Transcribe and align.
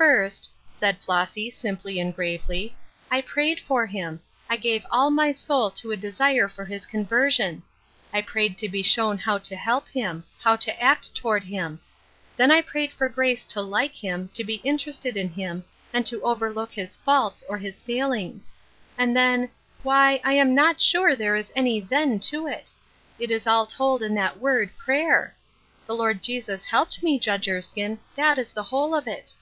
First," 0.10 0.50
said 0.70 0.98
Floss}^ 0.98 1.52
simply 1.52 2.00
and 2.00 2.16
gravely,'' 2.16 2.74
I 3.12 3.20
prayed 3.20 3.60
for 3.60 3.84
him; 3.84 4.20
I 4.48 4.56
gave 4.56 4.86
all 4.90 5.10
my 5.10 5.30
soul 5.30 5.70
to 5.72 5.90
a 5.90 5.96
desire 5.96 6.44
64 6.44 6.44
Ruth 6.46 6.52
Ursklnes 6.52 6.56
Crosses, 6.56 6.56
for 6.56 6.64
his 6.64 6.86
o 6.86 6.98
inversion; 6.98 7.62
I 8.14 8.22
prayed 8.22 8.58
to 8.58 8.68
be 8.70 8.82
shown 8.82 9.18
how 9.18 9.36
to 9.36 9.54
help 9.56 9.88
him— 9.90 10.24
how 10.42 10.56
to 10.56 10.80
act 10.82 11.14
toward 11.14 11.44
him; 11.44 11.80
then 12.34 12.48
1 12.48 12.62
prajed 12.62 12.92
for 12.94 13.10
grace 13.10 13.44
to 13.44 13.60
like 13.60 13.92
him, 13.92 14.30
to 14.32 14.42
be 14.42 14.62
interested 14.64 15.18
in 15.18 15.28
him, 15.28 15.64
and 15.92 16.06
to 16.06 16.22
overlook 16.22 16.72
his 16.72 16.96
faults, 16.96 17.44
or 17.46 17.58
his 17.58 17.82
failings; 17.82 18.48
and 18.96 19.14
then— 19.14 19.50
why, 19.82 20.22
I 20.24 20.32
am 20.32 20.54
not 20.54 20.80
sure 20.80 21.14
there 21.14 21.36
is 21.36 21.52
any' 21.54 21.78
then' 21.80 22.18
to 22.20 22.46
it. 22.46 22.72
It 23.18 23.30
is 23.30 23.46
all 23.46 23.66
told 23.66 24.02
in 24.02 24.14
that 24.14 24.38
word' 24.40 24.70
prayer.' 24.78 25.36
The 25.86 25.94
Lord 25.94 26.22
Jesus 26.22 26.64
helped 26.64 27.02
me, 27.02 27.18
Judge 27.18 27.50
Erskine; 27.50 27.98
that 28.16 28.38
is 28.38 28.52
the 28.52 28.62
whole 28.62 28.94
of 28.94 29.06
it." 29.06 29.34